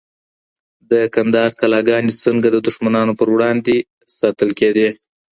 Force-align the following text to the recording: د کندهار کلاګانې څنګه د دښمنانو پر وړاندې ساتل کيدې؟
د 0.91 0.93
کندهار 1.15 1.51
کلاګانې 1.59 2.13
څنګه 2.23 2.47
د 2.51 2.57
دښمنانو 2.67 3.17
پر 3.19 3.27
وړاندې 3.35 3.75
ساتل 4.17 4.49
کيدې؟ 4.59 4.89